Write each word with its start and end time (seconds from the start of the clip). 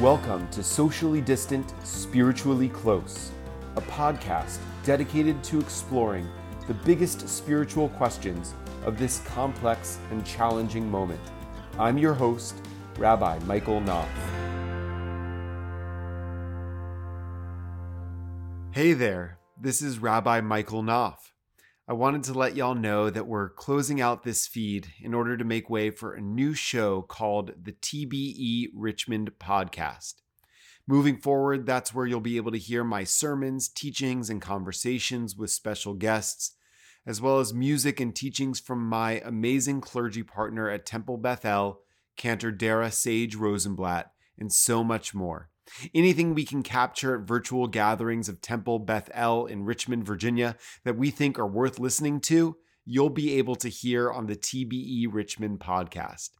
Welcome 0.00 0.46
to 0.48 0.62
Socially 0.62 1.22
Distant, 1.22 1.72
Spiritually 1.82 2.68
Close, 2.68 3.30
a 3.76 3.80
podcast 3.80 4.58
dedicated 4.84 5.42
to 5.44 5.58
exploring 5.58 6.28
the 6.66 6.74
biggest 6.74 7.26
spiritual 7.26 7.88
questions 7.88 8.52
of 8.84 8.98
this 8.98 9.20
complex 9.20 9.98
and 10.10 10.22
challenging 10.22 10.86
moment. 10.90 11.22
I'm 11.78 11.96
your 11.96 12.12
host, 12.12 12.56
Rabbi 12.98 13.38
Michael 13.46 13.80
Knopf. 13.80 14.06
Hey 18.72 18.92
there, 18.92 19.38
this 19.58 19.80
is 19.80 19.98
Rabbi 19.98 20.42
Michael 20.42 20.82
Knopf. 20.82 21.32
I 21.88 21.92
wanted 21.92 22.24
to 22.24 22.34
let 22.34 22.56
y'all 22.56 22.74
know 22.74 23.10
that 23.10 23.28
we're 23.28 23.48
closing 23.48 24.00
out 24.00 24.24
this 24.24 24.48
feed 24.48 24.88
in 25.00 25.14
order 25.14 25.36
to 25.36 25.44
make 25.44 25.70
way 25.70 25.90
for 25.90 26.14
a 26.14 26.20
new 26.20 26.52
show 26.52 27.02
called 27.02 27.52
the 27.62 27.70
TBE 27.70 28.70
Richmond 28.74 29.30
Podcast. 29.38 30.14
Moving 30.88 31.16
forward, 31.16 31.64
that's 31.64 31.94
where 31.94 32.04
you'll 32.04 32.20
be 32.20 32.38
able 32.38 32.50
to 32.50 32.58
hear 32.58 32.82
my 32.82 33.04
sermons, 33.04 33.68
teachings, 33.68 34.28
and 34.28 34.42
conversations 34.42 35.36
with 35.36 35.52
special 35.52 35.94
guests, 35.94 36.56
as 37.06 37.20
well 37.20 37.38
as 37.38 37.54
music 37.54 38.00
and 38.00 38.16
teachings 38.16 38.58
from 38.58 38.84
my 38.84 39.22
amazing 39.24 39.80
clergy 39.80 40.24
partner 40.24 40.68
at 40.68 40.86
Temple 40.86 41.18
Beth 41.18 41.44
El, 41.44 41.82
Cantor 42.16 42.50
Dara 42.50 42.90
Sage 42.90 43.36
Rosenblatt, 43.36 44.10
and 44.36 44.52
so 44.52 44.82
much 44.82 45.14
more. 45.14 45.50
Anything 45.94 46.34
we 46.34 46.44
can 46.44 46.62
capture 46.62 47.14
at 47.14 47.26
virtual 47.26 47.66
gatherings 47.66 48.28
of 48.28 48.40
Temple 48.40 48.78
Beth 48.78 49.10
El 49.12 49.46
in 49.46 49.64
Richmond, 49.64 50.04
Virginia 50.04 50.56
that 50.84 50.96
we 50.96 51.10
think 51.10 51.38
are 51.38 51.46
worth 51.46 51.78
listening 51.78 52.20
to, 52.20 52.56
you'll 52.84 53.10
be 53.10 53.34
able 53.34 53.56
to 53.56 53.68
hear 53.68 54.10
on 54.10 54.26
the 54.26 54.36
TBE 54.36 55.06
Richmond 55.10 55.60
podcast. 55.60 56.30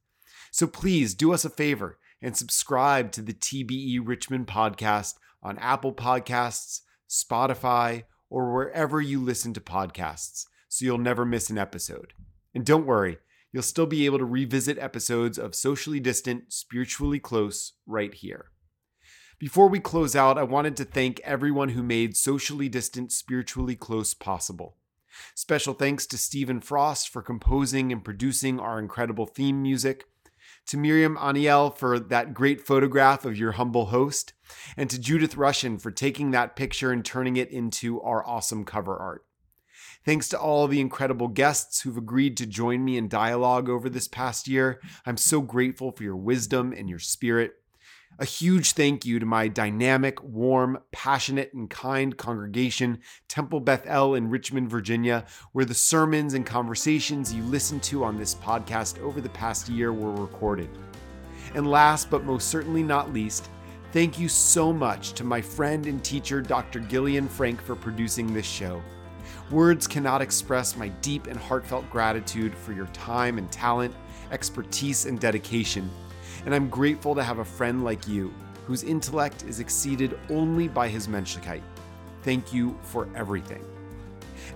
So 0.50 0.66
please 0.66 1.14
do 1.14 1.32
us 1.32 1.44
a 1.44 1.50
favor 1.50 1.98
and 2.22 2.36
subscribe 2.36 3.12
to 3.12 3.22
the 3.22 3.34
TBE 3.34 4.00
Richmond 4.02 4.46
podcast 4.46 5.14
on 5.42 5.58
Apple 5.58 5.92
Podcasts, 5.92 6.80
Spotify, 7.08 8.04
or 8.30 8.52
wherever 8.52 9.00
you 9.00 9.20
listen 9.20 9.52
to 9.54 9.60
podcasts 9.60 10.46
so 10.68 10.84
you'll 10.84 10.98
never 10.98 11.24
miss 11.24 11.50
an 11.50 11.58
episode. 11.58 12.14
And 12.54 12.64
don't 12.64 12.86
worry, 12.86 13.18
you'll 13.52 13.62
still 13.62 13.86
be 13.86 14.06
able 14.06 14.18
to 14.18 14.24
revisit 14.24 14.78
episodes 14.78 15.38
of 15.38 15.54
Socially 15.54 16.00
Distant, 16.00 16.52
Spiritually 16.52 17.18
Close 17.18 17.74
right 17.86 18.12
here. 18.12 18.46
Before 19.38 19.68
we 19.68 19.80
close 19.80 20.16
out, 20.16 20.38
I 20.38 20.44
wanted 20.44 20.78
to 20.78 20.84
thank 20.86 21.20
everyone 21.20 21.70
who 21.70 21.82
made 21.82 22.16
Socially 22.16 22.70
Distant, 22.70 23.12
Spiritually 23.12 23.76
Close 23.76 24.14
possible. 24.14 24.78
Special 25.34 25.74
thanks 25.74 26.06
to 26.06 26.16
Stephen 26.16 26.58
Frost 26.58 27.10
for 27.10 27.20
composing 27.20 27.92
and 27.92 28.02
producing 28.02 28.58
our 28.58 28.78
incredible 28.78 29.26
theme 29.26 29.60
music, 29.60 30.06
to 30.68 30.78
Miriam 30.78 31.18
Aniel 31.18 31.76
for 31.76 31.98
that 31.98 32.32
great 32.32 32.66
photograph 32.66 33.26
of 33.26 33.36
your 33.36 33.52
humble 33.52 33.86
host, 33.86 34.32
and 34.74 34.88
to 34.88 34.98
Judith 34.98 35.36
Russian 35.36 35.76
for 35.76 35.90
taking 35.90 36.30
that 36.30 36.56
picture 36.56 36.90
and 36.90 37.04
turning 37.04 37.36
it 37.36 37.50
into 37.50 38.00
our 38.00 38.26
awesome 38.26 38.64
cover 38.64 38.96
art. 38.96 39.26
Thanks 40.02 40.30
to 40.30 40.40
all 40.40 40.66
the 40.66 40.80
incredible 40.80 41.28
guests 41.28 41.82
who've 41.82 41.98
agreed 41.98 42.38
to 42.38 42.46
join 42.46 42.82
me 42.82 42.96
in 42.96 43.06
dialogue 43.06 43.68
over 43.68 43.90
this 43.90 44.08
past 44.08 44.48
year. 44.48 44.80
I'm 45.04 45.18
so 45.18 45.42
grateful 45.42 45.92
for 45.92 46.04
your 46.04 46.16
wisdom 46.16 46.72
and 46.72 46.88
your 46.88 47.00
spirit. 47.00 47.52
A 48.18 48.24
huge 48.24 48.72
thank 48.72 49.04
you 49.04 49.18
to 49.18 49.26
my 49.26 49.46
dynamic, 49.46 50.22
warm, 50.24 50.78
passionate, 50.90 51.52
and 51.52 51.68
kind 51.68 52.16
congregation, 52.16 53.00
Temple 53.28 53.60
Beth 53.60 53.84
El 53.86 54.14
in 54.14 54.30
Richmond, 54.30 54.70
Virginia, 54.70 55.26
where 55.52 55.66
the 55.66 55.74
sermons 55.74 56.32
and 56.32 56.46
conversations 56.46 57.34
you 57.34 57.42
listened 57.42 57.82
to 57.82 58.04
on 58.04 58.16
this 58.16 58.34
podcast 58.34 58.98
over 59.02 59.20
the 59.20 59.28
past 59.28 59.68
year 59.68 59.92
were 59.92 60.14
recorded. 60.14 60.70
And 61.54 61.70
last 61.70 62.08
but 62.08 62.24
most 62.24 62.48
certainly 62.48 62.82
not 62.82 63.12
least, 63.12 63.50
thank 63.92 64.18
you 64.18 64.30
so 64.30 64.72
much 64.72 65.12
to 65.12 65.22
my 65.22 65.42
friend 65.42 65.84
and 65.84 66.02
teacher, 66.02 66.40
Dr. 66.40 66.80
Gillian 66.80 67.28
Frank, 67.28 67.60
for 67.60 67.76
producing 67.76 68.32
this 68.32 68.46
show. 68.46 68.82
Words 69.50 69.86
cannot 69.86 70.22
express 70.22 70.74
my 70.74 70.88
deep 70.88 71.26
and 71.26 71.38
heartfelt 71.38 71.90
gratitude 71.90 72.54
for 72.54 72.72
your 72.72 72.86
time 72.86 73.36
and 73.36 73.52
talent, 73.52 73.94
expertise, 74.30 75.04
and 75.04 75.20
dedication 75.20 75.90
and 76.44 76.54
I'm 76.54 76.68
grateful 76.68 77.14
to 77.14 77.22
have 77.22 77.38
a 77.38 77.44
friend 77.44 77.84
like 77.84 78.06
you 78.06 78.32
whose 78.66 78.82
intellect 78.82 79.44
is 79.44 79.60
exceeded 79.60 80.18
only 80.28 80.68
by 80.68 80.88
his 80.88 81.06
menschlichkeit. 81.06 81.62
Thank 82.22 82.52
you 82.52 82.76
for 82.82 83.08
everything. 83.14 83.64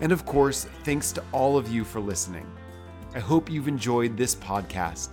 And 0.00 0.12
of 0.12 0.26
course, 0.26 0.64
thanks 0.84 1.12
to 1.12 1.24
all 1.32 1.56
of 1.56 1.70
you 1.70 1.84
for 1.84 2.00
listening. 2.00 2.46
I 3.14 3.20
hope 3.20 3.50
you've 3.50 3.69
enjoyed 3.69 4.16
this 4.16 4.34
podcast 4.34 5.10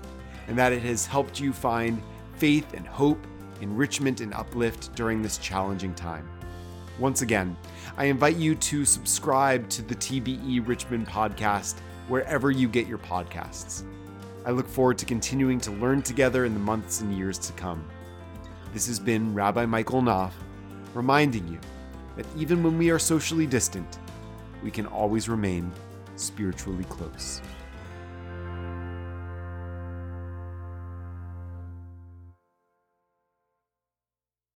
and 0.47 0.57
that 0.57 0.73
it 0.73 0.81
has 0.83 1.05
helped 1.05 1.39
you 1.39 1.53
find 1.53 2.01
faith 2.35 2.73
and 2.73 2.87
hope, 2.87 3.25
enrichment 3.61 4.21
and 4.21 4.33
uplift 4.33 4.95
during 4.95 5.21
this 5.21 5.37
challenging 5.37 5.93
time. 5.93 6.27
Once 6.99 7.21
again, 7.21 7.55
I 7.95 8.05
invite 8.05 8.37
you 8.37 8.55
to 8.55 8.85
subscribe 8.85 9.69
to 9.69 9.81
the 9.83 9.95
TBE 9.95 10.67
Richmond 10.67 11.07
podcast 11.07 11.79
wherever 12.07 12.49
you 12.49 12.67
get 12.67 12.87
your 12.87 12.97
podcasts. 12.97 13.83
I 14.47 14.51
look 14.51 14.69
forward 14.69 14.97
to 14.99 15.05
continuing 15.05 15.59
to 15.59 15.71
learn 15.71 16.01
together 16.01 16.45
in 16.45 16.53
the 16.53 16.59
months 16.61 17.01
and 17.01 17.13
years 17.13 17.37
to 17.37 17.53
come. 17.53 17.85
This 18.71 18.87
has 18.87 18.97
been 18.97 19.33
Rabbi 19.33 19.65
Michael 19.65 20.01
Knopf 20.01 20.33
reminding 20.93 21.45
you 21.49 21.59
that 22.15 22.25
even 22.37 22.63
when 22.63 22.77
we 22.77 22.89
are 22.89 22.97
socially 22.97 23.45
distant, 23.45 23.99
we 24.63 24.71
can 24.71 24.85
always 24.85 25.27
remain 25.27 25.69
spiritually 26.15 26.85
close. 26.85 27.41